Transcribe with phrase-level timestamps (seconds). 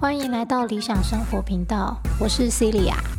[0.00, 3.13] 欢迎来到理想生活频道，我是 Celia。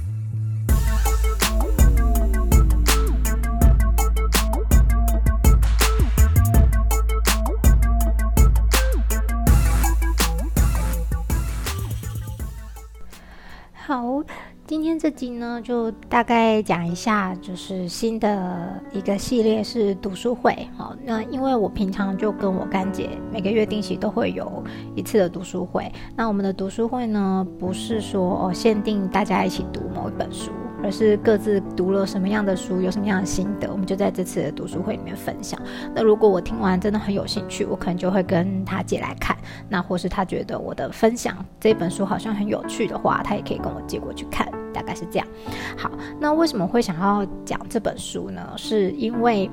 [15.05, 20.67] 这集呢，就大概讲一下，就是新的一个系列是读书会。
[20.75, 24.63] 好，那因为我平常就跟我干姐每个月定期都会有
[24.95, 25.91] 一次的读书会。
[26.15, 30.49] 那我们的读书会呢，不是说哦限定大家一起读某一本书。
[30.85, 35.59] 而是各自读了什么样的书，有什么样的心得，我们就在这次的读书会里面分享。
[35.95, 39.35] 那如果我听完真的很有兴趣，我可能就会跟他借来看。
[39.67, 44.47] 那或是他觉得我的分享这本书好像很有趣的话，他也可以跟我借过去看。
[44.71, 45.27] 大概是这样。
[45.75, 48.47] 好，那为什么会想要讲这本书呢？
[48.55, 49.49] 是因为，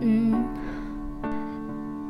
[0.00, 0.42] 嗯，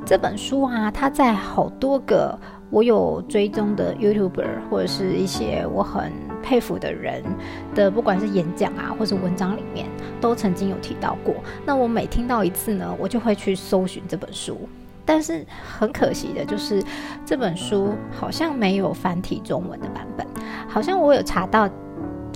[0.06, 2.38] 这本书啊，它在好多个
[2.70, 6.10] 我有追踪的 YouTuber 或者是一些我很。
[6.46, 7.24] 佩服的人
[7.74, 9.88] 的，不管是演讲啊，或者文章里面，
[10.20, 11.34] 都曾经有提到过。
[11.64, 14.56] 那我每听到一次呢，我就会去搜寻这本书。
[15.04, 15.44] 但是
[15.78, 16.80] 很可惜的就是，
[17.24, 20.24] 这本书好像没有繁体中文的版本。
[20.68, 21.68] 好像我有查到，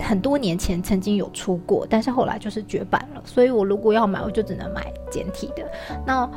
[0.03, 3.23] 很多年前曾经有出过，但是后来就是绝版了。
[3.25, 5.65] 所以我如果要买，我就只能买简体的。
[6.05, 6.29] 那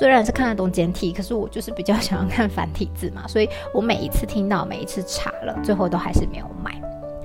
[0.00, 6.72] 虽然是看得懂简体，可是我就是比较想要看繁体字嘛，所以我每一次听到，每一次查了，最后都还是没有买。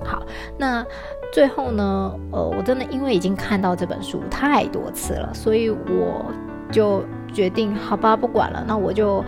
[0.04, 0.22] 好，
[0.58, 0.86] 那
[1.32, 6.26] 最后呢，呃，我真的因为已经看到这本书太多次了，所以我
[6.70, 7.02] 就
[7.34, 9.24] 决定，好吧，不管了，那我就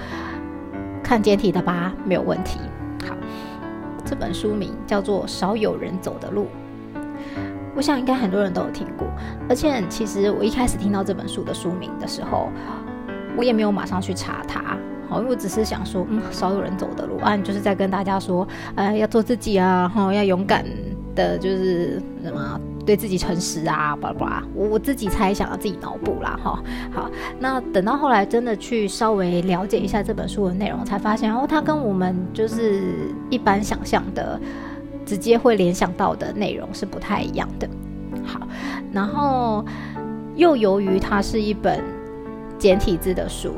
[1.02, 2.60] 看简体的吧，没有问题。
[3.08, 3.16] 好，
[4.04, 6.48] 这本书名叫做《少有人走的路》，
[7.78, 9.08] 我想应该很多人都有听过，
[9.48, 12.50] 而且其实我一开始听到这本书的书名的时候。
[13.38, 14.76] 我也没有马上去查它，
[15.08, 18.46] 好，因为我只是想说，嗯，少有人走的路啊，就是在跟大家说，
[18.76, 20.66] 呃，要做自己啊，哈，要勇敢
[21.16, 26.60] 的，就是什么，对自己诚实啊，巴拉巴拉，我我自己猜想，自己脑补啦，哈，
[26.92, 32.82] 好，那等到后来真的去稍微了解一下这本书的内容，才发现哦，它跟我们就是
[33.30, 34.40] 一般想象的，
[35.06, 37.70] 直接会联想到的内容是不太一样的，
[38.26, 38.42] 好，
[38.92, 39.64] 然后
[40.36, 41.80] 又由于它是一本。
[42.58, 43.54] 简体字的书，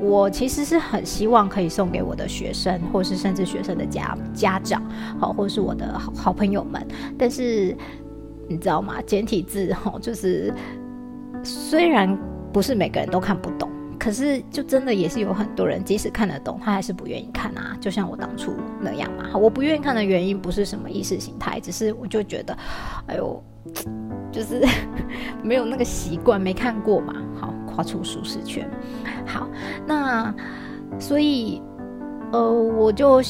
[0.00, 4.82] 我其实是很希望可以送给我的学生，或是甚至学生的家家长，
[5.18, 6.84] 好，或是我的好好朋友们。
[7.16, 7.76] 但是
[8.48, 9.00] 你知道吗？
[9.06, 10.52] 简体字哈，就是
[11.44, 12.18] 虽然
[12.52, 17.76] 不是每个人都看不懂，可是就真的也是有很多人，即使看得懂，他还是不愿意看啊。
[17.80, 19.30] 就像我当初那样嘛。
[19.38, 22.58] 我不愿意看的原因不是什么意识形态，只是我就觉得，
[23.06, 23.42] 哎呦，
[24.32, 24.60] 就是
[25.42, 27.14] 没有那个习惯，没看过嘛。
[27.40, 27.51] 好。
[27.74, 28.68] 跨出舒适圈，
[29.26, 29.48] 好，
[29.86, 30.34] 那
[30.98, 31.62] 所以，
[32.32, 33.22] 呃，我就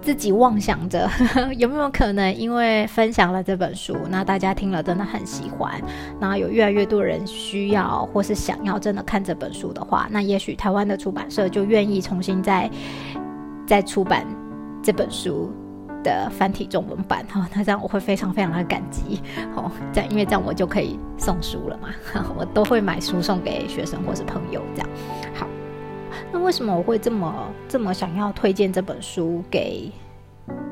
[0.00, 1.10] 自己妄想着
[1.58, 5.80] 有没有可能，因为分享了这本书，那大家听了真的很喜欢，
[6.20, 12.70] 那有越来越多人需要或是想要真的看这本书的话，那也许台湾的出版社就愿意重新再
[13.66, 14.24] 再出版
[14.82, 15.52] 这本书。
[16.02, 19.20] 的繁体中文版哈，那这样我会非常非常的感激
[19.54, 21.88] 哦，这样因为这样我就可以送书了嘛，
[22.38, 24.88] 我都会买书送给学生或是朋友这样。
[25.34, 25.46] 好，
[26.32, 27.34] 那为什么我会这么
[27.68, 29.90] 这么想要推荐这本书给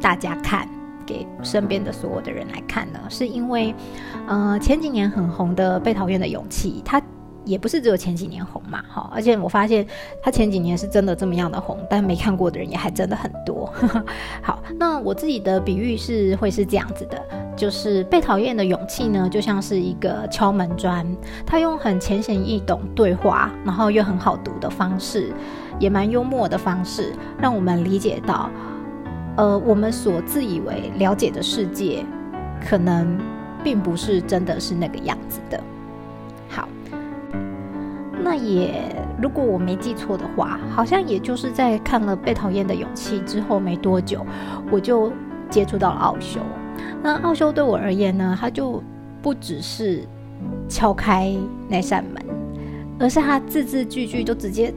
[0.01, 0.69] 大家看，
[1.05, 3.01] 给身边的所有的人来看呢？
[3.09, 3.75] 是因为，
[4.27, 7.03] 呃，前几年很红的《被讨厌的勇气》，它。
[7.45, 9.87] 也不是只有前几年红嘛，哈，而且我发现
[10.23, 13.73] 他前几年是真的这么样的红，但没看过的人也还真的很多。
[14.43, 17.23] 好，那我自己的比喻是会是这样子的，
[17.57, 21.07] 就是被讨厌的勇气呢，就像是一个敲门砖，
[21.45, 25.33] 他用很浅显易懂对话，然后又很好读的方式，
[25.79, 28.49] 也蛮幽默的方式，让我们理解到，
[29.37, 32.05] 呃，我们所自以为了解的世界，
[32.67, 33.19] 可能
[33.63, 35.63] 并不是真的是那个样子的。
[38.25, 38.91] 那也，
[39.21, 44.25] 如果我没记错的话，好像也就是在看了《被讨厌的勇气》之后没多久，
[44.71, 45.13] 我就
[45.51, 46.41] 接触到了奥修。
[47.03, 48.83] 那奥修对我而言呢，他就
[49.21, 50.03] 不只是
[50.71, 51.37] 敲开
[51.69, 52.25] 那扇门，
[52.99, 54.73] 而是他字字句句都直接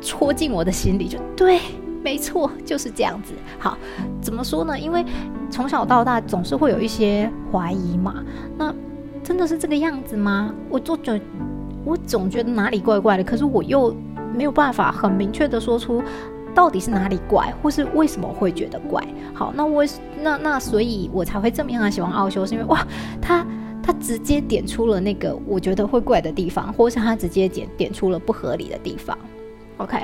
[0.00, 1.06] 戳进我的心里。
[1.06, 1.60] 就对，
[2.02, 3.34] 没错，就是这样子。
[3.58, 3.76] 好，
[4.22, 4.78] 怎么说呢？
[4.78, 5.04] 因为
[5.50, 8.24] 从小到大总是会有一些怀疑嘛。
[8.56, 8.74] 那
[9.22, 10.50] 真的是这个样子吗？
[10.70, 11.20] 我做觉。
[11.88, 13.96] 我总觉得哪里怪怪的，可是我又
[14.34, 16.02] 没有办法很明确的说出
[16.54, 19.02] 到底是哪里怪，或是为什么会觉得怪。
[19.32, 19.82] 好，那我
[20.20, 22.86] 那那所以，我才会这么样喜欢奥修，是因为哇，
[23.22, 23.46] 他
[23.82, 29.16] 他直接点出了那个我觉得会怪的地方，或是他直接点点出了不合理的地方。
[29.78, 29.96] OK，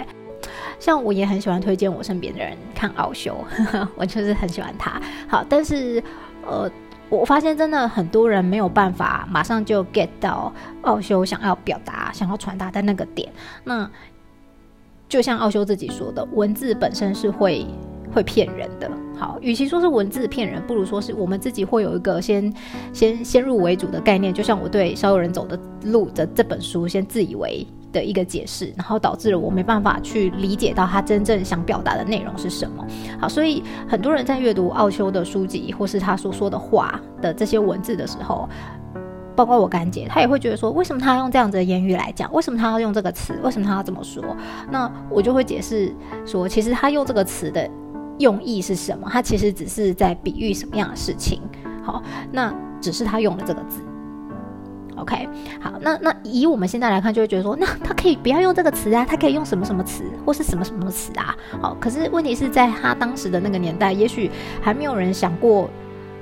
[0.79, 3.37] 像我也很喜欢推荐我身边的人看奥修，
[3.95, 4.99] 我就是很喜欢他。
[5.29, 6.03] 好，但是
[6.47, 6.71] 呃，
[7.09, 10.53] 我发现真的很多人没有办法马上就 get 到
[10.83, 13.33] 奥修想要表达、想要传达的那个点。
[13.65, 13.91] 那
[15.09, 17.67] 就像奥修自己说的，文字本身是会。
[18.13, 22.55] 会骗人的，好，与其说是文字骗人，不如说是我们自己会有一个先
[22.93, 32.87] 先先入为主的概念，就像我对少有人走的路的这本书先自以为的一个解释，然后导致了我没办法去理解到他真正想表达的内容是什么。
[33.19, 38.47] 好，所以很多人在阅读奥修的书籍或是他所说的话的这些文字的时候，
[39.35, 42.31] 包括我干姐，她也会觉得说，为什么他要用这样子的言语来讲？
[42.35, 43.39] 为什么他要用这个词？
[43.43, 44.23] 为什么他要这么说？
[44.71, 45.95] 那我就会解释
[46.27, 47.71] 说，其实他用这个词的。
[48.21, 49.09] 用意是什么？
[49.11, 51.41] 他其实只是在比喻什么样的事情？
[51.83, 52.01] 好，
[52.31, 53.81] 那只是他用了这个字。
[54.97, 55.29] OK，
[55.61, 61.37] 好，那那以我们现在来看，就会觉得说，那他可以不要用这个词啊，他可以用什么什么词，或是什么什么词啊？
[61.61, 64.31] 好，可是问题是在他当时的那个年代，也许
[64.61, 65.69] 还没有人想过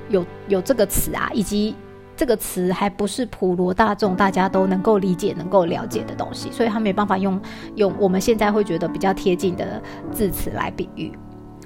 [0.09, 1.75] 有有这个词啊，以及
[2.15, 7.39] 这个词还不是普罗大众大家都能够理解、能够了解的东西，所以他没办法用
[7.75, 9.81] 用我们现在会觉得比较贴近的
[10.11, 11.11] 字词来比喻。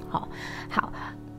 [0.08, 0.28] 好
[0.70, 0.92] 好，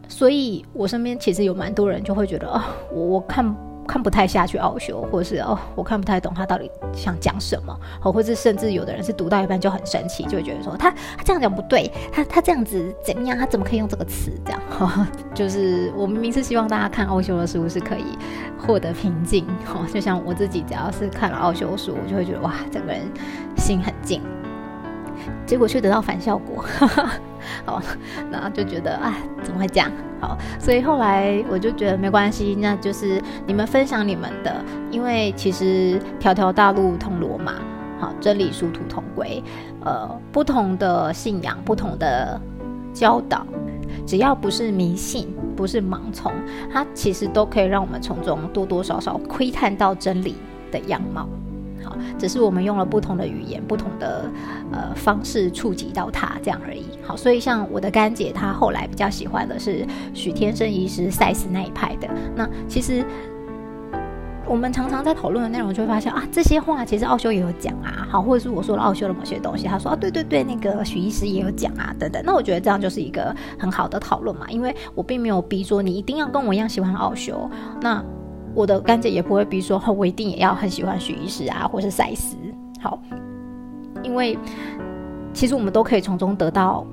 [0.07, 2.61] 所以我身边其实有蛮多人就会觉得哦，
[2.93, 3.55] 我我看
[3.89, 14.61] 看不太下去奥修，或是哦，我看不太懂他到底想讲什么，哦，或者甚至有的人是读到一半就很生气，就会觉得说他他这样讲不对，他他这样子怎么样，他怎么可以用这个词这样？
[15.33, 18.15] 就是我明明是希望大家看奥修的书是可以
[18.59, 23.01] 获得平静，哦，就像我自己只要是看了奥修书，我就会觉得哇，整个人
[23.57, 24.21] 心很静。
[25.47, 26.63] 结果却得到反效果，
[27.65, 27.81] 好，
[28.29, 29.91] 那就觉得啊，怎么会这样？
[30.19, 34.53] 好，所以后来我就觉得没关系，那就是你们分享你们的，
[34.91, 37.53] 因为其实条条大路通罗马，
[37.99, 39.41] 好，真理殊途同归，
[39.85, 42.39] 呃，不同的信仰，不同的
[42.93, 43.45] 教导，
[44.05, 46.33] 只要不是迷信，不是盲从，
[46.71, 50.35] 它其实都可以让我们从中多多少少窥探到真理
[50.69, 51.29] 的样貌。
[52.17, 54.29] 只是我们用了不同的语言、不同的
[54.71, 56.85] 呃方式触及到他这样而已。
[57.03, 62.07] 好，所以像我的干姐，她后来比较喜欢的是许天生医师赛斯那一派的。
[62.35, 63.03] 那其实
[64.45, 68.07] 我们常常在讨论的内容，就会发现啊，这些话其实奥修也有讲啊。
[68.09, 72.19] 好，或者是我说了奥修的某些东西，他说啊，对对对，那个许医师也有讲啊，等等。
[72.25, 77.47] 那我觉得这样就是一个很好的讨论嘛，因为我并没有逼说你一定要跟我一样喜欢奥修。
[77.81, 78.03] 那
[78.59, 82.35] 我的干姐也不会，比如说，我一定也要很喜欢许医师啊，或是赛斯。
[82.81, 82.99] 好，
[84.03, 84.37] 因为
[85.33, 86.85] 其实我们都可以从中得到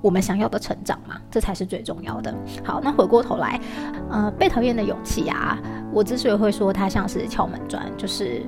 [0.00, 2.34] 我们想要的成长嘛，这才是最重要的。
[2.64, 3.60] 好，那回过头来，
[4.08, 5.58] 呃，被讨厌的勇气啊，
[5.92, 8.40] 我之所以会说它像是敲门砖，就是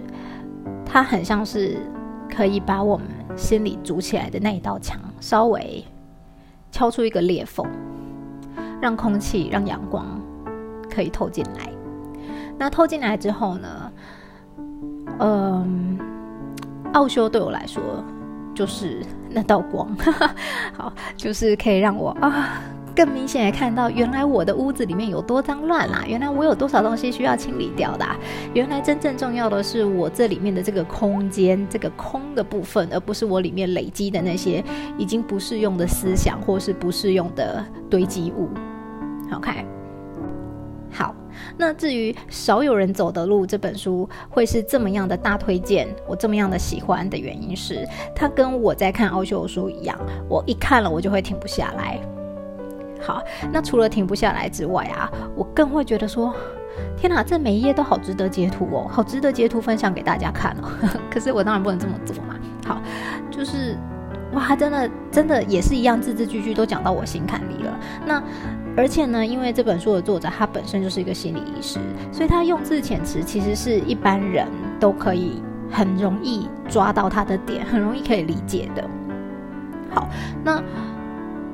[0.83, 1.77] 它很像是
[2.27, 3.07] 可以把我们
[3.37, 5.85] 心里筑起来的那一道墙，稍微
[6.73, 7.67] 敲出一个裂缝，
[8.81, 10.07] 让空气、让阳光
[10.89, 11.76] 可以透进来。
[12.59, 13.93] 那透进来之后呢？
[15.19, 15.99] 嗯，
[16.93, 17.83] 奥修对我来说
[18.55, 19.89] 就是那道光，
[20.77, 22.61] 好，就是可以让我啊
[22.95, 28.07] 更明显的看到，原来我的屋子里面有多脏乱啦，原来我有多少东西需要清理掉的，
[28.55, 34.65] 原来真正重要的是我这里面的这个空间，这个空的部分，而不是我里面累积的那些
[34.97, 38.49] 已经不适用的思想或是不适用的堆积物。
[39.31, 39.65] 好看，
[40.97, 41.15] 好。
[41.59, 49.99] 那至于少有人走的路这本书会是这么样的大推荐，我这么样的喜欢的原因是，它跟我在看奥修书一样，
[50.29, 52.01] 我一看了我就会停不下来。
[53.01, 53.23] 好，
[53.53, 56.35] 那除了停不下来之外啊，我更会觉得说，
[56.97, 60.71] 天哪，这每一页都好值得截图哦，好值得截图分享给大家看哦。
[61.13, 62.37] 可是我当然不能这么做嘛。
[62.65, 62.81] 好，
[63.31, 63.77] 就是
[64.33, 67.79] 哇，真的真的也是一样，字字句句都讲到我心坎里了。
[68.07, 68.23] 那。
[68.77, 71.79] 而且呢，因为这本书的作者他本身就是一个心理医师，
[72.13, 74.47] 所以他用字遣词其实是一般人
[74.79, 78.85] 都可以很容易抓到他的点，很容易可以理解的。
[79.91, 80.09] 好，
[80.45, 80.63] 那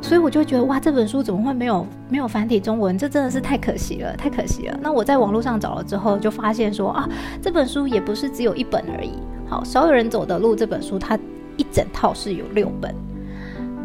[0.00, 2.98] 所以我就觉得哇，这本书怎么会没有没有繁体中文？
[2.98, 4.76] 这真的是太可惜了，太可惜了。
[4.82, 7.08] 那我在网络上找了之后，就发现说啊，
[7.40, 9.12] 这本书也不是只有一本而已。
[9.48, 11.16] 好，少有人走的路这本书，它
[11.56, 12.92] 一整套是有六本。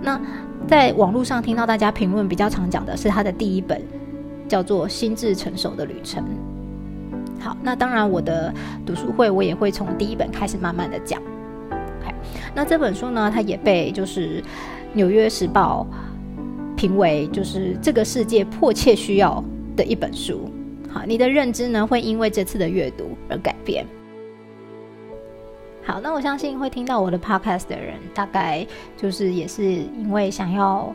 [0.02, 0.20] 那
[0.68, 3.82] 在网络上听到大家评论比较常讲的是他的第一本，
[4.50, 6.22] 叫做《心智成熟的旅程》。
[7.42, 8.54] 好，那当然我的
[8.86, 11.22] 读书会我也会从第一本开始慢慢的讲。
[11.72, 12.14] OK，
[12.54, 14.42] 那这本书呢，它也被就是
[14.92, 15.88] 《纽约时报》
[16.76, 19.42] 评为就是这个世界迫切需要
[19.78, 20.52] 的一本书。
[20.90, 23.86] 好，你的认知呢会因为这次的阅读而改变。
[25.88, 28.68] 好，那我相信会听到我的 podcast 的人，大概
[28.98, 30.94] 就是也是因为想要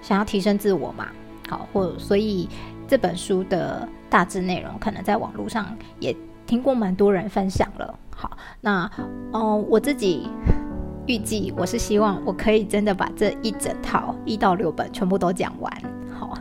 [0.00, 1.08] 想要提升自我嘛。
[1.48, 2.48] 好，或所以
[2.86, 6.16] 这本书的大致内容，可能在网络上也
[6.46, 7.98] 听过蛮多人分享了。
[8.14, 8.30] 好，
[8.60, 8.88] 那
[9.32, 10.30] 哦，我自己
[11.06, 15.72] 预计我是希望我可以真的把这一整套一到六本全部都讲完。
[16.16, 16.38] 好。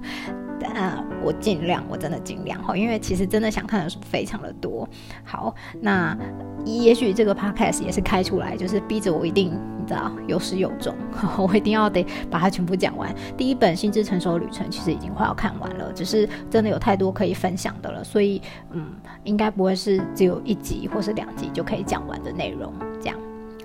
[0.74, 4.88] 啊，我尽量，我真的尽量哈，因为其实真的想看的书非常的多。
[5.24, 6.18] 好，那
[6.66, 10.96] 也许这个 podcast 也是开出来，就是逼着我一定，你知道，有始有终，
[11.38, 13.14] 我一定要得把它全部讲完。
[13.38, 22.74] 第一本《心智成熟旅程》其实已经快要看完了，只是真的有太多可以分享的了，所以嗯，应该不会是只有一集或是两集就可以讲完的内容。
[23.00, 23.18] 这样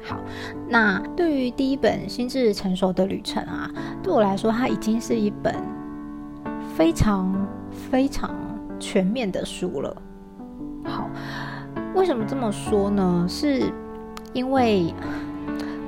[0.04, 0.18] 好，
[0.68, 3.70] 那对于第一本《心智成熟的旅程》啊，
[4.02, 5.54] 对我来说，它已经是一本。
[6.78, 7.34] 非常
[7.90, 8.30] 非常
[8.78, 9.96] 全面的书了。
[10.84, 11.10] 好，
[11.92, 13.26] 为什么这么说呢？
[13.28, 13.64] 是
[14.32, 14.94] 因为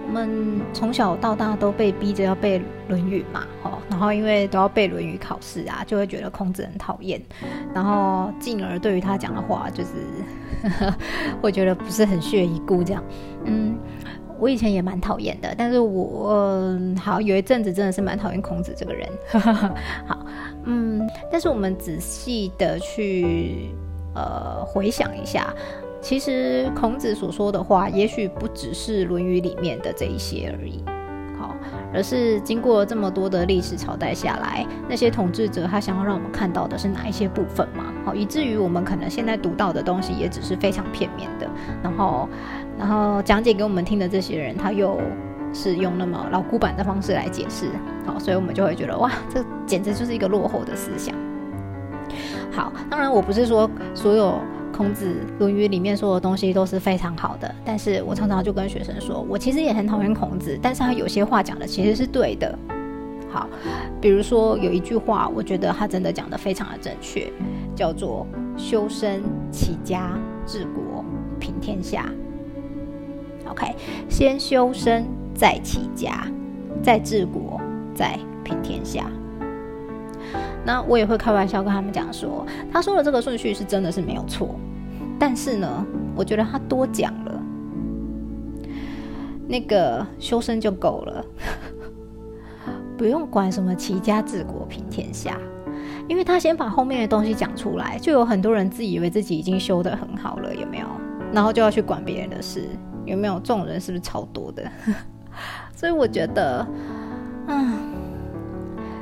[0.04, 7.22] 我们从小到大都被逼着要背《论语》嘛，哦，然后因为都要背《论语》考试啊，就会觉得孔子很讨厌，
[7.72, 9.90] 然后进而对于他讲的话，就是
[11.40, 13.04] 会觉得不是很屑一顾这样，
[13.44, 13.78] 嗯。
[14.40, 19.06] 我以前也蛮讨厌的，但是我好有一阵子真的是蛮讨厌孔子这个人。
[20.08, 20.24] 好，
[20.64, 23.70] 嗯，但是我们仔细的去
[24.14, 25.52] 呃回想一下，
[26.00, 30.84] 其实孔子所说的话，也许不只是《论语》里面的这一些而已。
[31.38, 31.56] 好，
[31.94, 37.86] 而是经过这么多的历史朝代下来，那些统治者他想要让我们看到的是哪一些部分嘛？
[38.04, 41.48] 好，以至于我们可能现在读到的东西也只是非常片面的，
[41.82, 42.28] 然后。
[42.78, 44.98] 然后讲解给我们听的这些人，他又
[45.52, 47.66] 是用那么老古板的方式来解释，
[48.06, 51.14] 好，所以我们就会觉得哇，这简直就是一个落后的思想。
[52.50, 54.40] 好，当然我不是说所有
[54.72, 62.58] 孔子《论语》里面说的东西都是非常好的，但是我常常就跟学生说，我其实也很讨厌孔子，但是他有些话讲的其实是对的。
[63.30, 63.48] 好，
[64.00, 67.32] 比如说有一句话，我觉得他真的讲的非常的正确，
[67.76, 68.26] 叫做
[68.58, 69.22] “修身
[69.52, 71.04] 齐家治国
[71.38, 72.10] 平天下”。
[73.48, 73.72] OK，
[74.08, 76.26] 先修身，再齐家，
[76.82, 77.60] 再治国，
[77.94, 79.08] 再平天下。
[80.64, 84.54] 那我也会开玩笑跟他们讲说，他说的这个顺序是真的是没有错，
[85.18, 87.42] 但是呢，我觉得他多讲了，
[89.48, 91.24] 那个修身就够了，
[92.96, 95.38] 不用管什么齐家治国平天下，
[96.08, 100.86] 因为他先把后面的东西讲出来，就有很多人自以为自己已经修得很好了，有没有？
[101.32, 102.68] 然后就要去管别人的事。
[103.06, 103.80] 有没有这种人？
[103.80, 104.62] 是不是超多的？
[105.74, 106.66] 所以我觉得，
[107.48, 107.78] 嗯，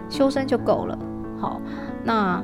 [0.09, 0.99] 修身就够了。
[1.41, 1.61] 好，
[2.05, 2.43] 那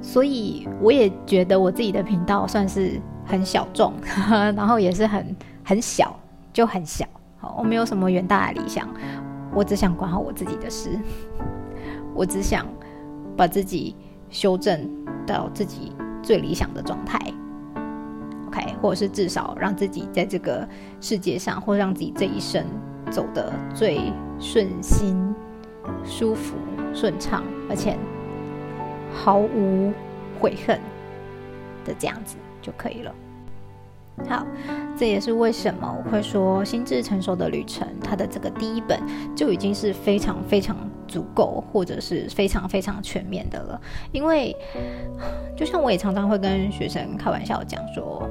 [0.00, 3.92] 所以我也觉得我自己的频道算是很小众，
[4.28, 6.14] 然后也是很很小，
[6.52, 7.06] 就很小。
[7.38, 8.88] 好，我没有什么远大的理想，
[9.54, 10.90] 我只想管好我自己的事，
[12.14, 12.66] 我只想
[13.36, 13.96] 把自己
[14.30, 14.88] 修正
[15.26, 17.18] 到自己最理想的状态。
[18.48, 20.66] OK，或者是至少让自己在这个
[21.00, 22.64] 世界上，或让自己这一生
[23.10, 25.34] 走得最顺心、
[26.04, 26.56] 舒服、
[26.96, 27.96] 顺畅，而且
[29.12, 29.92] 毫无
[30.40, 30.80] 悔恨
[31.84, 33.14] 的这样子就可以了。
[34.26, 34.46] 好，
[34.98, 38.98] 这也是为什么我会说《心智成熟的旅程》它的这个第一本
[39.36, 40.74] 就已经是非常非常
[41.06, 43.80] 足够，或者是非常非常全面的了。
[44.10, 44.56] 因为
[45.54, 48.28] 就像我也常常会跟学生开玩笑讲说。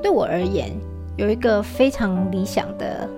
[0.00, 0.70] 对我而言，
[1.16, 3.08] 有一个非常理想的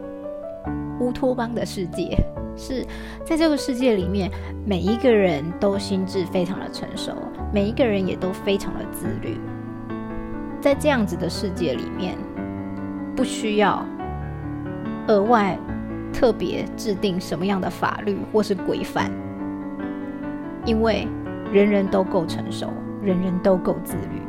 [1.01, 2.17] 乌托邦的世界，
[2.57, 2.87] 是
[3.25, 4.31] 在这个世界里面，
[4.65, 7.13] 每一个人都心智非常的成熟，
[7.53, 9.37] 每一个人也都非常的自律。
[10.61, 12.17] 在这样子的世界里面，
[13.17, 13.85] 不需要
[15.09, 15.59] 额外
[16.13, 19.11] 特别制定什么样的法律或是规范，
[20.67, 21.09] 因为
[21.51, 22.71] 人人都够成熟，
[23.03, 24.21] 人人都够自律。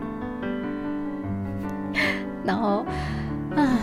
[2.45, 2.85] 然后，
[3.55, 3.77] 啊，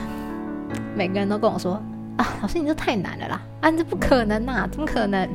[0.96, 1.80] 每个人都跟我说
[2.18, 3.40] ：“啊，老师，你这太难了啦！
[3.60, 5.26] 啊，这不可能呐，怎么可能？”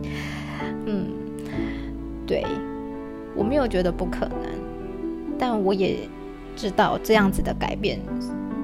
[0.86, 1.06] 嗯，
[2.26, 2.44] 对，
[3.34, 4.38] 我没有觉得不可能，
[5.38, 6.08] 但我也
[6.54, 7.98] 知道这样子的改变，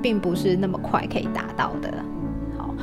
[0.02, 1.90] 并不是那么快可以达到的。
[2.58, 2.74] 好，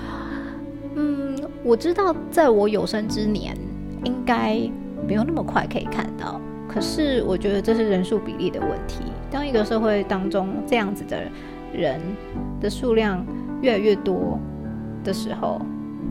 [0.95, 3.55] 嗯，我知道在我有生之年，
[4.03, 4.59] 应该
[5.07, 6.41] 没有那么快可以看到。
[6.67, 9.03] 可是，我觉得这是人数比例的问题。
[9.29, 11.21] 当一个社会当中这样子的
[11.73, 12.01] 人
[12.59, 13.25] 的数量
[13.61, 14.39] 越来越多
[15.03, 15.61] 的时候，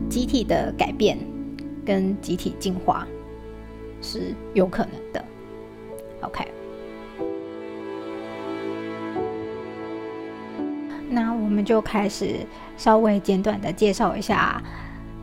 [0.09, 1.17] 集体的改变
[1.85, 3.07] 跟集体进化
[4.01, 5.23] 是有可能的。
[6.21, 6.45] OK，
[11.09, 14.61] 那我们就开始稍微简短的介绍一下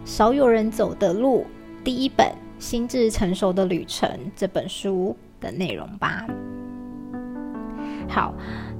[0.08, 1.44] 《少有人走的路》
[1.84, 2.26] 第一本
[2.58, 6.24] 《心智成熟的旅程》这本书的内容吧。
[8.08, 8.34] 好，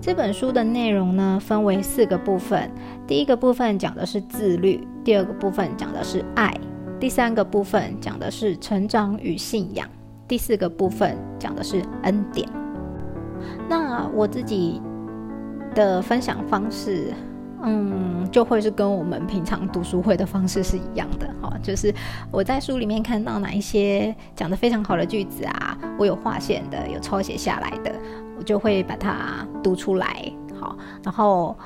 [0.05, 2.71] 这本书的内容呢，分为四个部分。
[3.07, 6.55] 第一个部分讲的是自律，第二个部分讲的是爱，
[7.01, 9.89] 第三个部分讲的是成长与信仰，
[10.29, 12.47] 第四个部分讲的是恩典。
[13.67, 14.79] 那我自己
[15.75, 17.11] 的分享方式，
[17.65, 21.93] 嗯，就会是跟我们平常读书会的方式是一样的，哈，就是
[22.31, 27.93] 我在书里面看到哪一些讲的非常好的句子啊，我有划线的，有抄写下来的。
[28.37, 30.29] 我就会把它读出来，
[30.59, 31.57] 好，然后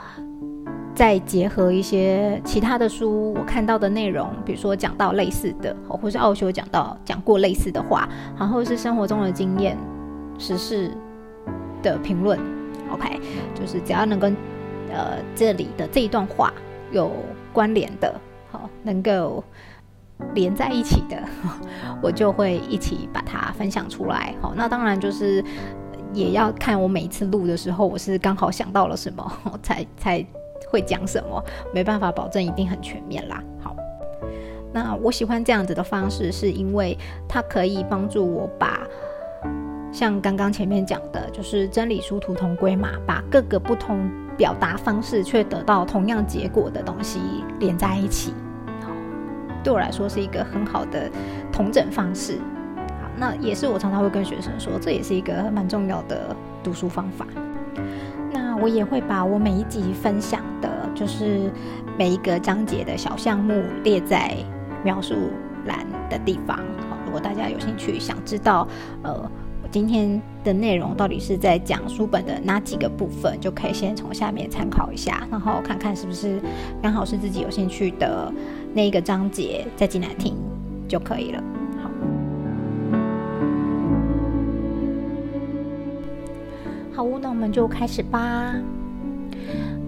[0.94, 8.06] 再结合一些其他的书我看到的内容，比如说讲到类似的，或是奥修讲到讲过类似的话，
[8.38, 9.78] 然后是生活中的经验、
[10.38, 10.94] 时事
[11.82, 12.38] 的评论
[12.92, 13.18] ，OK，
[13.54, 14.36] 就是只要能跟
[14.92, 16.52] 呃这里的这一段话
[16.90, 17.10] 有
[17.52, 18.14] 关联的，
[18.50, 19.42] 好，能够
[20.34, 21.16] 连在一起的，
[22.02, 25.44] 我就会一起把它分享出来，好，那当然就是。
[26.14, 29.30] 也要看我每一次录的时候，我是刚好想到了什么，
[29.62, 30.26] 才才
[30.70, 33.44] 会讲什么，没办法保证一定很全面啦。
[33.60, 33.76] 好，
[34.72, 36.96] 那我喜欢这样子的方式，是因为
[37.28, 38.80] 它可以帮助我把
[39.98, 47.18] 像刚刚前面讲的，就是真理殊途同归嘛，把各个不同表达方式却得到同样结果的东西
[47.58, 48.32] 连在一起，
[49.64, 51.10] 对我来说是一个很好的
[51.50, 52.38] 同整方式。
[53.02, 57.26] 好那也是我常常会跟学生说，这也是一个蛮重要的读书方法。
[58.32, 61.50] 那我也会把我每一集分享的，就是
[61.98, 64.32] 每一个章节的小项目列在
[64.84, 65.16] 描述
[65.66, 66.56] 栏的地方。
[66.88, 68.68] 好，如果大家有兴趣想知道，
[69.02, 69.28] 呃，
[69.70, 76.40] 今天的内容到底是在讲书本的哪几个部分，就可以先从下面参考一下，然后看看是不是
[76.82, 78.32] 刚好是自己有兴趣的
[78.72, 80.34] 那一个章节，再进来听
[80.88, 81.42] 就可以了。
[86.94, 88.54] 好，好那我们就开始吧。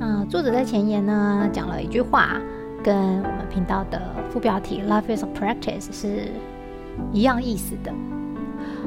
[0.01, 2.39] 嗯，作者在前言呢讲了一句话，
[2.85, 6.29] 跟我们频道的副标题 “Life is a practice” 是
[7.13, 7.93] 一样意思的。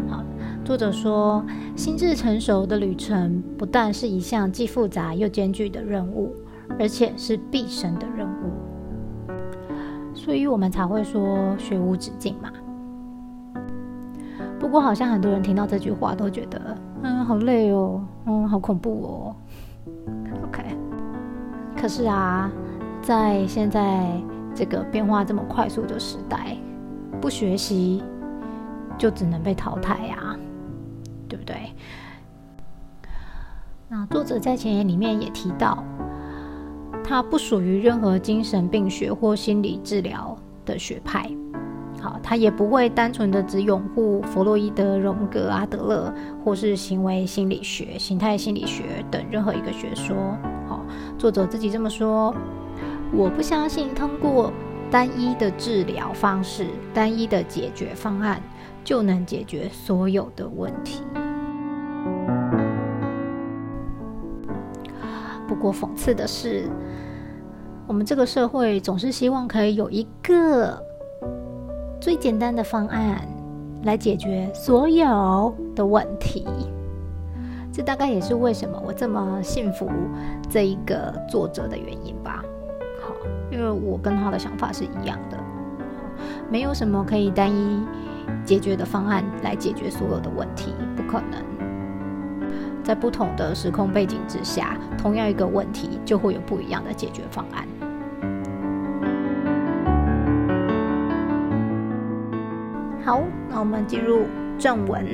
[0.10, 0.24] 好，
[0.64, 1.44] 作者说，
[1.76, 6.34] 心智成熟的旅程不但是一项既复杂又艰巨的任务，
[6.80, 9.34] 而且是毕生的任务。
[10.14, 12.50] 所以我们才会说学无止境嘛。
[14.58, 19.36] 不过，好像很多人听到这句话都觉得，嗯，好累哦，嗯，好恐怖哦。
[20.46, 20.64] OK，
[21.76, 22.50] 可是啊，
[23.02, 24.10] 在现在
[24.56, 26.56] 这个变化这么快速的时代，
[27.20, 28.02] 不学习
[28.98, 30.38] 就只能被淘汰呀，
[31.34, 31.56] 对不对？
[33.90, 35.84] 那作者在前言里面也提到，
[37.04, 41.28] 他不属于任何精神病学或心理治疗的学派。
[42.00, 50.16] 好，他也不会单纯的只拥护弗洛伊德、荣格、阿德勒，或是行为心理学、形态心理学等任何一个学说。
[50.68, 50.86] 好，
[51.18, 52.36] 作者自己这么说：
[53.12, 54.52] 我不相信通过
[54.92, 58.40] 单一的治疗方式、单一的解决方案
[58.84, 61.02] 就能解决所有的问题。
[65.64, 66.70] 过讽刺的是，
[67.88, 70.78] 我们这个社会总是希望可以有一个。
[72.02, 73.26] 最简单的方案
[73.84, 76.46] 来解决所有的问题，
[77.72, 79.90] 这大概也是为什么我这么信服
[80.50, 82.44] 这一个作者的原因吧。
[83.02, 83.14] 好，
[83.50, 85.38] 因为我跟他的想法是一样的，
[86.50, 87.82] 没有什么可以单一
[88.44, 91.53] 解决的方案来解决所有的问题，不可能。
[92.84, 97.66] 在不同的时空背景之下，同样一个问题就会有不一样的解决方案。
[103.04, 104.24] 好，那我们进入
[104.58, 105.06] 正文，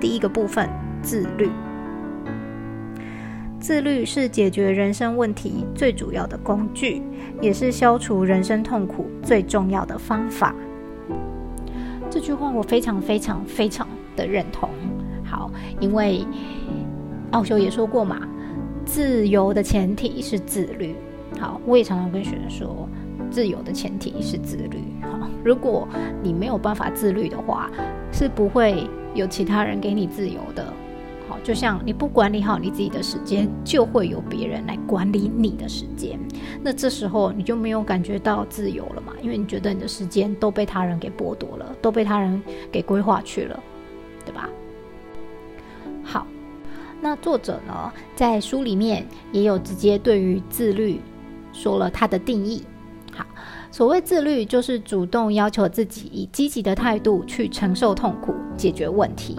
[0.00, 0.68] 第一个部分：
[1.02, 1.50] 自律。
[3.58, 7.02] 自律是解决人生问题最主要的工具，
[7.40, 10.54] 也是消除人生痛苦最重要的方法。
[12.10, 14.68] 这句话我非常非常非常的认同。
[15.24, 16.26] 好，因为
[17.34, 18.20] 奥修也说过嘛，
[18.86, 20.94] 自由的前提是自律。
[21.40, 22.88] 好，我也常常跟学生说。
[23.28, 24.78] 自由的前提是自律。
[25.02, 25.88] 哈，如果
[26.22, 27.68] 你没有办法自律的话，
[28.12, 30.64] 是不会有其他人给你自由的。
[31.28, 36.16] 好，就像你不管理好你自己的时间，就会有别人来管理你的时间。
[36.62, 39.12] 那这时候你就没有感觉到自由了嘛？
[39.20, 43.60] 因为你觉得你的时间都被他人给剥夺了，都被他人给规划去了，
[44.24, 44.48] 对吧？
[47.04, 51.02] 那作者呢，在书里面也有直接对于自律
[51.52, 52.64] 说了他的定义。
[53.12, 53.26] 好，
[53.70, 59.38] 所谓自律，就是主动要求自己以积极的态度去承受痛苦、解决问题。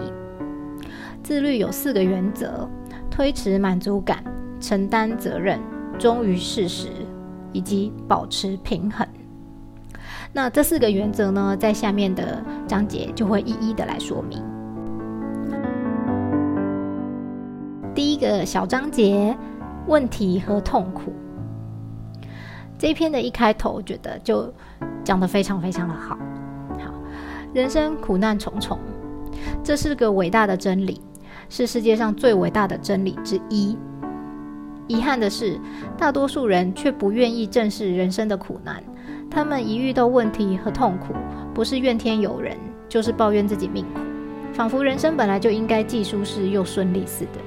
[1.24, 2.70] 自律有四个原则：
[3.10, 4.22] 推迟满足感、
[4.60, 5.58] 承担责任、
[5.98, 6.90] 忠于事实，
[7.52, 9.04] 以及保持平衡。
[10.32, 14.40] 那这四个原则呢，在下面的章节就会一一的来说明。
[17.96, 19.34] 第一个小章节，
[19.86, 21.14] 问题和痛苦。
[22.78, 24.52] 这篇的一开头，我觉得就
[25.02, 26.14] 讲得非常非常的好。
[26.78, 26.92] 好，
[27.54, 28.78] 人生苦难重重，
[29.64, 31.00] 这是个伟大的真理。
[31.48, 33.78] 是世界上最伟大的真理之一。
[34.88, 35.58] 遗憾的是，
[35.96, 38.84] 大多数人却不愿意正视人生的苦难。
[39.30, 41.14] 他们一遇到问题和痛苦，
[41.54, 42.58] 不是怨天尤人，
[42.90, 44.00] 就是抱怨自己命苦，
[44.52, 47.40] 仿佛人生本来就应该既舒适又顺利似的。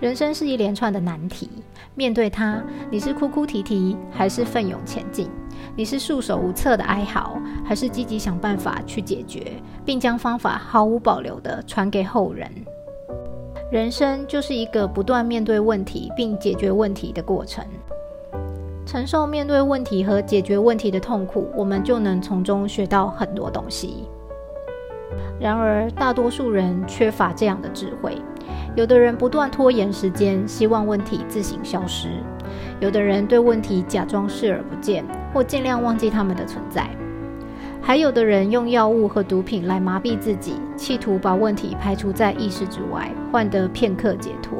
[0.00, 1.50] 人生是一连串的难题，
[1.94, 5.28] 面对它，你是哭哭啼啼，还是奋勇前进？
[5.76, 9.52] 你是束手无策的哀嚎，还是积极想办法去解决，
[9.84, 12.50] 并将方法毫无保留地传给后人？
[13.70, 17.62] 人生就是一个不断面对问题并解决问题的过程。
[18.86, 24.08] 承受面对问题和解决问题的痛苦，我们就能从中学到很多东西。
[25.38, 28.16] 然而，大多数人缺乏这样的智慧。
[28.76, 32.08] 有的人不断拖延时间，希望问题自行消失；
[32.78, 35.04] 有的人对问题假装视而不见，
[35.34, 36.84] 或尽量忘记他们的存在；
[37.82, 44.56] 还有的人用药物和毒品来麻痹自己，企图把问题排除在意识之外，换得片刻解脱。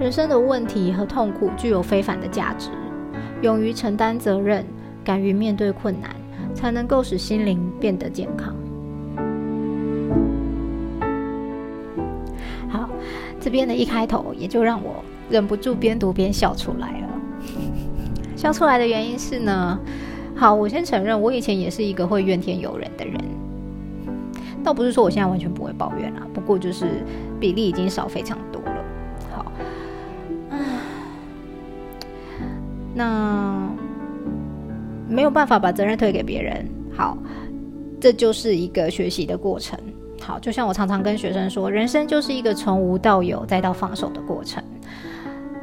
[0.00, 2.70] 人生的问题和痛苦具有非凡的价值，
[3.42, 4.64] 勇于承担责任，
[5.04, 6.10] 敢于面对困难，
[6.54, 8.56] 才能够使心灵变得健康。
[13.42, 17.08] 这边的一开头，也就让我忍不住边读边笑出来了。
[18.36, 19.76] 笑出来的原因是呢，
[20.36, 23.16] 好，我先承认，我以前也是一个会怨天尤人的人，
[24.62, 26.86] 倒不是说我现在完全不会抱怨啊，不过就是
[27.40, 28.84] 比例已经少非常多了。
[29.32, 29.52] 好，
[32.94, 33.68] 那
[35.08, 36.64] 没有办法把责任推给别人，
[36.96, 37.18] 好，
[38.00, 39.76] 这就是一个学习的过程。
[40.22, 44.62] 好，就像我常常跟学生说，人生就是一个从无到有再到放手的过程。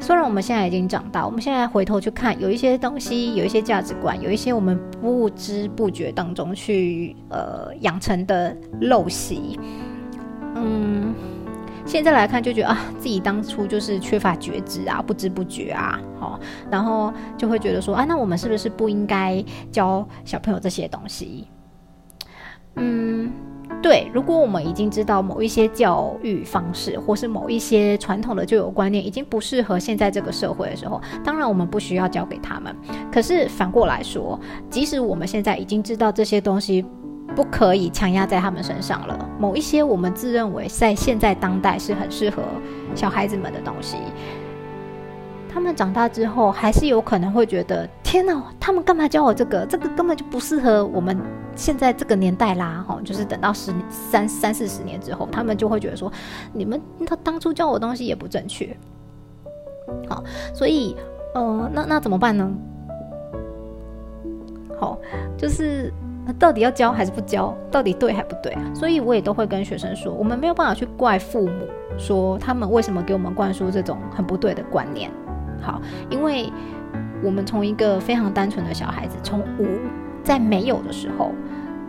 [0.01, 9.59] 虽然我们现在已经长大，我们现在回头去看，有一些东西，有一些价值观，有一些我们不知不觉当中去呃养成的陋习，
[10.55, 11.13] 嗯，
[11.85, 16.39] 现在来看就觉得啊，自己当初就是缺乏觉知啊，不知不觉啊，好，
[16.71, 21.47] 然后就会觉得说啊，那我们是不是不应该教小朋友这些东西？
[22.75, 23.29] 嗯。
[23.81, 32.75] 对，如果我们已经知道某一些教育方式，或是某一些传统的旧有观念已经不适合现在这个社会的时候，当然我们不需要教给他们。
[33.09, 34.37] 可是反过来说，
[34.69, 36.85] 即使我们现在已经知道这些东西
[37.35, 42.43] 不可以强压在他们身上了，某一些我们自认为在现在当代是很适合
[42.95, 43.95] 小孩子们的东西。
[45.51, 49.63] 他们长大之后，还是有可能会觉得：天哪，他们干嘛教我这个？
[49.67, 51.15] 这个根本就不适合我们
[51.55, 52.83] 现在这个年代啦！
[52.87, 56.11] 哈，就是等到十三三四十年之后，他们就会觉得说：
[56.51, 58.75] 你们他当初教我东西也不正确。
[60.09, 60.23] 好，
[60.55, 60.95] 所以，
[61.35, 62.51] 呃，那那怎么办呢？
[64.79, 64.97] 好，
[65.37, 65.93] 就是
[66.39, 67.55] 到底要教还是不教？
[67.69, 68.57] 到底对还不对？
[68.73, 75.11] 所以我也都会跟学生说：我们没有办法去怪父母，说他们为什么给我们灌输这种很不对的观念。
[75.61, 76.51] 好，因为
[77.23, 79.67] 我们从一个非常单纯的小孩子，从无
[80.23, 81.33] 在没有的时候，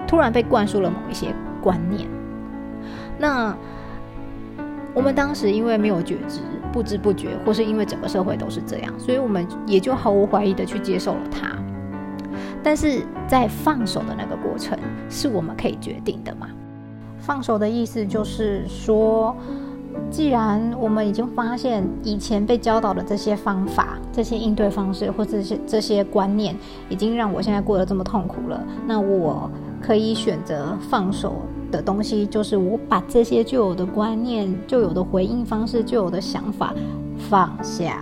[0.07, 2.09] 突然被灌输了某一些观念。
[3.19, 3.57] 那
[4.95, 6.41] 我们当时因为没有觉知，
[6.73, 11.51] 不知不觉，或是因为整个社会都是这样，所以我们也就毫无怀疑的去接受了它。
[12.63, 16.49] 但是在放手的那个过程，是我们可以决定的嘛？
[17.19, 19.37] 放手的意思就是说。
[20.11, 26.55] 既然我们已经发现以前被教导的这些方法、这些应对方式或这些这些观念，
[26.89, 29.49] 已经让我现在过得这么痛苦了，那我
[29.81, 36.75] 可以选择放手的东西，就是我把这些旧有的观念、旧有的回应方式、旧有的想法
[37.17, 38.01] 放下，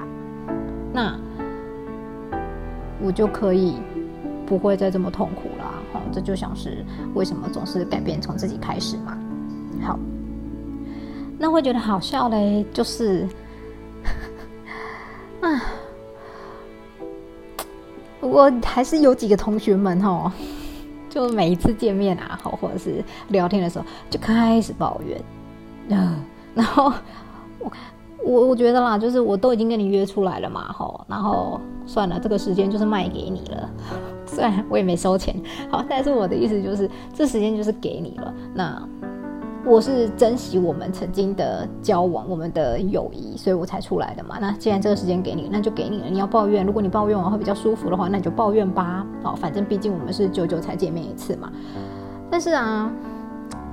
[0.93, 1.15] 那
[3.03, 3.75] 我就可以
[4.47, 5.65] 不会再这么痛苦了。
[5.93, 9.19] 好，这就像是为什么总是改变从自己开始嘛。
[9.83, 9.99] 好。
[11.41, 13.29] 那会觉得好笑嘞，就是，
[15.41, 15.63] 啊，
[18.21, 20.33] 我还是有几个同学们哦，
[21.09, 25.23] 就每一次见面啊，或或者是聊天的时候，就开始抱怨，
[26.55, 26.93] 然后
[27.61, 27.71] 我
[28.25, 33.71] 我我觉得啦，就是我都已经跟你约出来了嘛，吼，然后算了，这个时间就是卖给你了，
[34.27, 38.89] 虽然我也没收钱，好，但是我的意思就是这时间就是给你了，那。
[39.69, 44.39] 我是珍惜我们曾经的交往，我们的友谊，所以我才出来的嘛。
[44.41, 46.07] 那既然这个时间给你，那就给你了。
[46.09, 49.07] 你要抱怨，如果你抱怨完会比较舒服的话，那你就抱怨吧。
[49.23, 51.53] 哦，反正毕竟我们是久久才见面一次嘛。
[52.31, 52.91] 但是啊，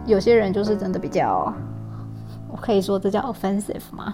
[0.06, 1.54] 有些人就是真的比较，
[2.52, 4.14] 我可以说这叫 offensive 吗？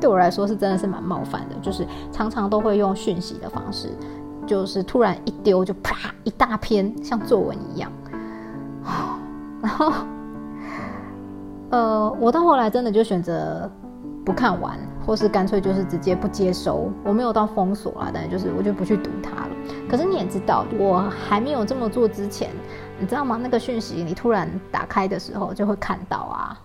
[0.00, 3.90] 对我来说是真的是蛮冒犯的，就是常常都会用讯息的方式，
[4.46, 7.92] 就是突然一丢就啪一大篇，像作文一样，
[9.60, 9.92] 然后。
[11.72, 13.68] 呃，我到后来真的就选择
[14.26, 16.90] 不看完，或是干脆就是直接不接收。
[17.02, 19.48] 我没有到封锁啦，但就是我就不去读它了。
[19.88, 22.50] 可是你也知道，我还没有这么做之前，
[23.00, 23.38] 你知道吗？
[23.42, 26.60] 那个讯息你突然打开的时候就会看到啊，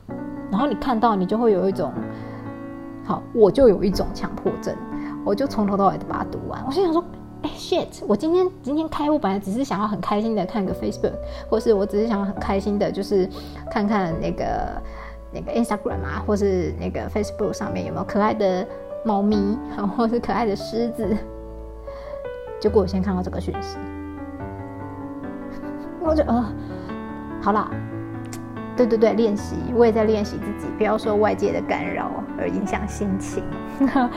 [0.51, 1.93] 然后你看到你就会有一种，
[3.05, 4.75] 好，我就有一种强迫症，
[5.23, 6.61] 我就从头到尾的把它读完。
[6.67, 7.01] 我心想说，
[7.57, 8.03] ，shit！
[8.07, 11.13] 我今天今天开我本来只是想要很开心的看个 Facebook，
[11.49, 13.27] 或是我只是想要很开心的，就是
[13.71, 14.81] 看看那个。
[15.29, 18.65] 那个 Instagram 啊，或是那个 Facebook 上面有没有可爱的
[19.03, 19.57] 猫咪，
[19.97, 21.17] 或是可爱的狮子？
[22.61, 23.77] 结果我先看到这个讯息，
[26.01, 26.45] 我就呃，
[27.41, 27.69] 好啦，
[28.77, 33.43] 对对对，练习，我也在练习自己，不要受外界的干扰而影响心情
[33.93, 34.09] 啊。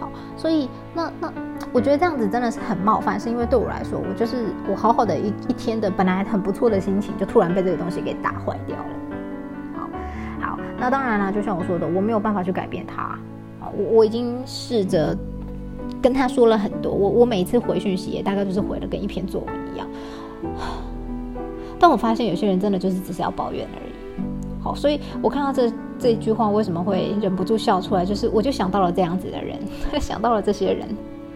[0.00, 1.32] 好，所以那那
[1.72, 8.84] 我觉得这样子真的是很冒犯，是因为对我来说，我就是我好好的一一天的本来很不错的心情，就突然被这个东西给打坏掉了。
[9.76, 9.88] 好，
[10.40, 13.18] 好那当然了，就像我说的，我没有办法去改变他啊。
[13.76, 15.16] 我我已经试着
[16.00, 19.86] 跟他说了很多，我我每次回讯息也大概就是回的跟一篇作文一样。
[21.78, 23.92] 但我发现有些人真的就是只是要抱怨而已。
[24.62, 28.06] 好，所以我看到这这句话，为什么会忍不住笑出来？
[28.06, 29.58] 就是我就想到了这样子的人，
[30.00, 30.88] 想到了这些人。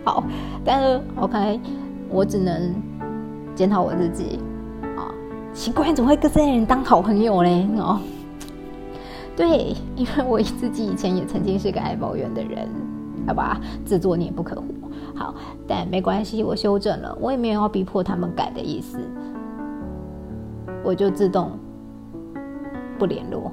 [0.05, 0.25] 好，
[0.65, 1.61] 但是 OK，
[2.09, 2.75] 我只能
[3.55, 4.39] 检讨我自己
[4.97, 5.13] 啊。
[5.53, 7.69] 奇怪，怎么会跟这些人当好朋友嘞？
[7.77, 8.01] 哦。
[9.35, 12.69] 对，因为我自己以前也曾经是个爱抱怨的人，
[13.27, 14.65] 好吧，自作孽不可活。
[15.15, 15.35] 好，
[15.67, 18.99] 但没关系，我修正了，我也没有要逼迫他们改的意思，
[20.85, 21.53] 我就自动
[22.99, 23.51] 不联络。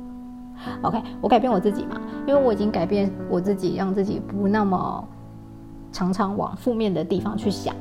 [0.80, 5.08] OK，我改变我自己嘛，因为我已经改变我自己，让自己不那么
[5.94, 7.72] 常常往负面的地方去想，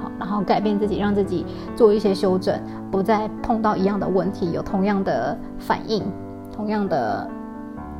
[0.00, 6.04] 好，然后改变自己，让自己做一些修正，不再碰到一样的问题，有同样的反应。
[6.52, 7.30] 同样的，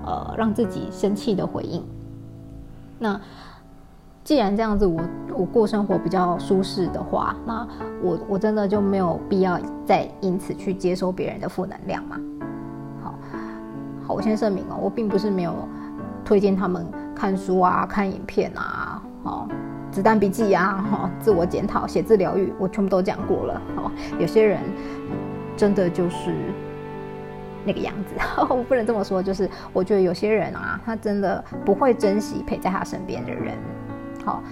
[0.04, 1.82] 呃，让自己生气的回应。
[2.98, 3.18] 那
[4.22, 5.00] 既然这样子，我
[5.38, 7.66] 我过生活比较舒适的话，那
[8.02, 12.16] 我我真的就没有必要再因此去接收别人的负能量嘛？
[13.02, 13.14] 好，
[14.08, 15.54] 好，我先声明哦，我并不是没有
[16.24, 18.89] 推荐他们看书啊、看影片啊、
[19.22, 19.48] 哦，
[19.90, 23.62] 子弹笔记啊、哈，自我检讨、写字疗愈，我全部都讲过了。
[23.76, 24.60] 哦，有些人
[25.56, 26.34] 真的就是。
[27.62, 28.14] 那个样子，
[28.48, 33.54] 我不能这么说，就是我觉得有些人啊，他真的不会珍惜陪在他身边的人，
[34.24, 34.42] 好，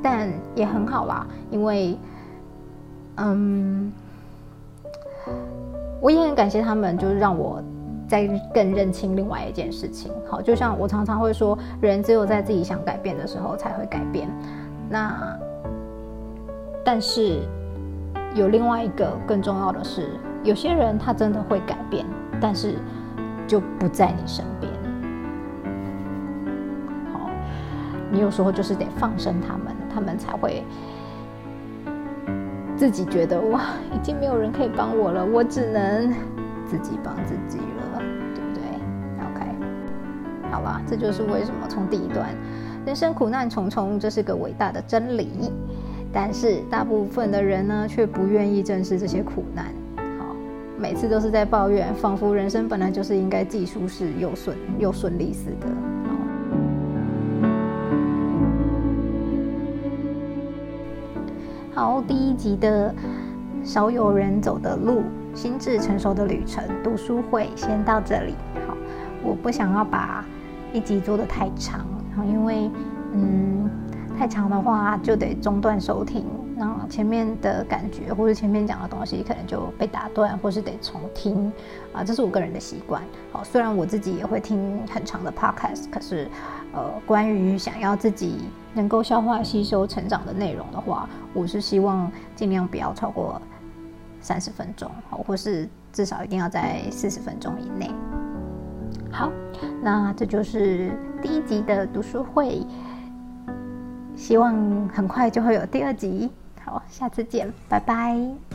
[0.00, 1.98] 但也很好啦，因为，
[3.16, 3.92] 嗯，
[6.00, 7.60] 我也很感谢他们，就是让我
[8.08, 10.10] 在更认清另外一件事情。
[10.26, 14.28] 好，就像我常常会说，人只有在自己想改变的时候才会改变。
[14.88, 15.38] 那，
[16.84, 17.42] 但是
[18.34, 20.08] 有另外一个更重要的是。
[20.44, 22.06] 有些人他真的会改变，
[22.40, 22.76] 但是
[23.46, 24.72] 就不在你身边。
[27.12, 27.28] 好，
[28.10, 30.62] 你有时候就是得放生他们，他们才会
[32.76, 36.14] 自己觉得哇，已经没有人可以帮我了，我只能
[36.64, 37.82] 自己帮自己了，
[40.58, 42.34] 好了，这就是为什么从第一段，
[42.84, 45.52] 人生苦难重重，这是个伟大的真理。
[46.12, 49.66] 但是大部分的人呢，却不愿意正视这些苦难。
[50.18, 50.34] 好
[50.76, 55.68] 每次都是在抱怨，仿佛人生本来就是应该既舒适又顺又顺利似的。
[61.72, 62.92] 好，第一集的
[63.62, 65.04] 少有人走的路，
[65.36, 68.34] 心智成熟的旅程读书会先到这里。
[68.66, 68.76] 好，
[69.22, 70.24] 我不想要把
[70.78, 72.70] 一集做的太长，然后因为
[73.12, 73.68] 嗯，
[74.16, 76.24] 太长的话就得中断收听。
[76.56, 81.52] 那前面的感觉或者前面讲的东西可能就被打断，或是得重听
[81.92, 83.02] 啊，这是我个人的习惯。
[83.32, 86.28] 好，虽然我自己也会听很长的 podcast，可是
[86.72, 88.38] 呃，关于想要自己
[88.72, 93.42] 能够消化吸收成长的内容的话，我是希望尽量不要超过
[94.20, 97.90] 三十分钟，或是至少一定要在四十分钟以内。
[99.10, 99.32] 好，
[99.82, 100.90] 那这就是
[101.22, 102.64] 第一集的读书会，
[104.14, 106.30] 希望很快就会有第二集。
[106.64, 108.47] 好，下次见，拜拜。